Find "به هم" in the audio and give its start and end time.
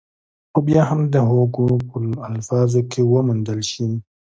0.85-1.01